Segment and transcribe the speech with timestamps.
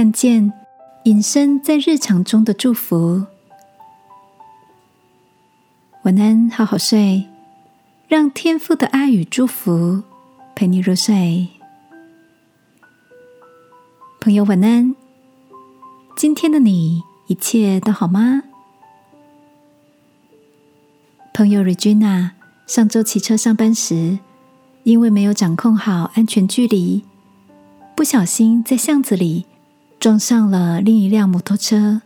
[0.00, 0.50] 看见
[1.04, 3.26] 隐身在日常中的祝福。
[6.04, 7.26] 晚安，好好睡，
[8.08, 10.02] 让天父的爱与祝福
[10.56, 11.48] 陪你入睡。
[14.22, 14.96] 朋友，晚安。
[16.16, 18.44] 今天的你一切都好吗？
[21.34, 22.30] 朋友 Regina
[22.66, 24.18] 上周骑车上班时，
[24.84, 27.04] 因为没有掌控好安全距离，
[27.94, 29.44] 不小心在巷子里
[30.00, 32.00] 撞上了另一辆摩托车。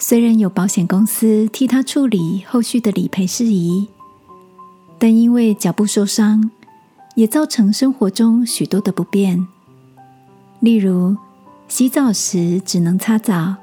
[0.00, 3.86] 虽然有保险公司替他处理后续的理赔事宜，
[4.98, 6.50] 但因为脚部受伤，
[7.14, 9.46] 也造成生活中许多的不便。
[10.58, 11.16] 例如，
[11.68, 13.54] 洗澡时只能擦澡，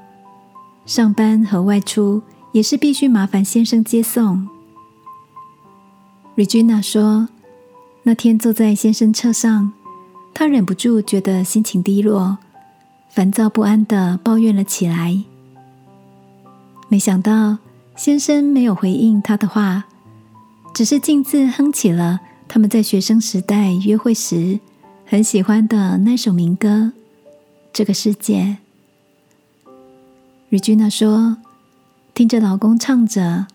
[0.86, 2.22] 上班和外出
[2.54, 4.48] 也是必须麻烦先生接送。
[6.38, 7.28] Regina 说，
[8.04, 9.74] 那天坐在先生车上，
[10.34, 12.38] 她忍不住觉得心情低落，
[13.16, 15.24] 烦躁不安的抱怨了起来。
[16.90, 17.60] 没想到
[17.96, 19.86] 先生没有回应他的话，
[20.74, 24.60] 只是径自哼起了他们在学生时代约会时
[25.06, 26.68] 很喜欢的那首民歌
[27.72, 28.58] 《这个世界》。
[30.52, 31.38] Regina 说
[32.14, 33.48] ：“听着老公唱着，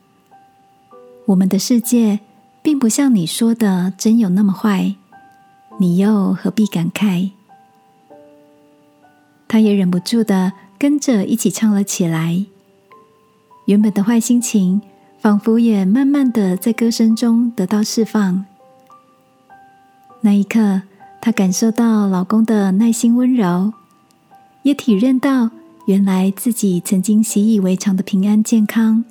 [1.27, 2.21] 我们的世界
[2.63, 4.95] 并不像你说的真有那么坏，
[5.79, 7.33] 你又何必感慨？”
[9.51, 12.47] 他也忍不住的跟着一起唱了起来。
[13.65, 14.81] 原本的坏心情，
[15.19, 18.45] 仿佛也慢慢的在歌声中得到释放。
[20.21, 20.83] 那一刻，
[21.21, 23.73] 她感受到老公的耐心温柔，
[24.63, 25.51] 也体认到
[25.87, 29.05] 原来自己曾经习以为常的平安健康，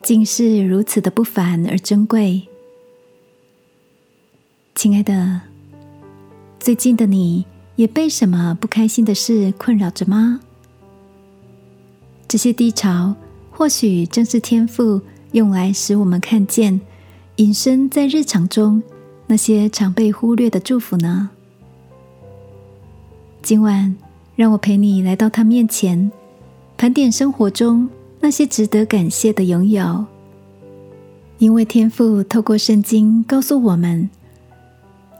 [0.00, 2.42] 竟是如此的不凡而珍贵。
[4.76, 5.40] 亲爱的，
[6.60, 7.44] 最近的你
[7.76, 10.40] 也被什么不开心的事困扰着吗？
[12.28, 13.14] 这些低潮。
[13.54, 15.00] 或许正是天赋
[15.32, 16.80] 用来使我们看见
[17.36, 18.82] 隐身在日常中
[19.26, 21.28] 那些常被忽略的祝福呢。
[23.42, 23.94] 今晚，
[24.34, 26.10] 让我陪你来到他面前，
[26.78, 27.88] 盘点生活中
[28.20, 30.06] 那些值得感谢的拥有。
[31.38, 34.08] 因为天赋透过圣经告诉我们，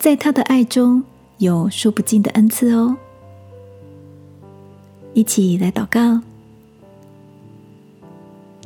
[0.01, 1.05] 在他的爱中
[1.43, 2.97] 有说不尽的恩赐哦。
[5.13, 6.21] 一起来祷告。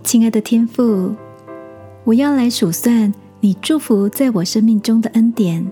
[0.04, 1.14] 亲爱的天父，
[2.04, 5.66] 我要来数算你祝福在我生命中的恩典，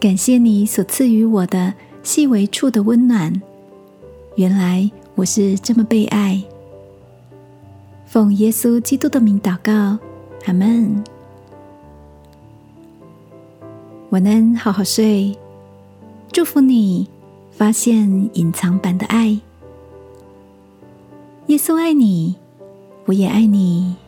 [0.00, 3.40] 感谢你所赐予我的细微处的温暖。
[4.34, 6.42] 原来我是这么被爱。
[8.06, 9.96] 奉耶稣基督的名祷告，
[10.46, 11.02] 阿门。
[14.10, 15.34] 晚安，好好睡。
[16.32, 17.06] 祝福你
[17.50, 19.38] 发现隐藏版的爱。
[21.46, 22.42] 耶稣爱你。
[23.04, 24.01] 我也爱你。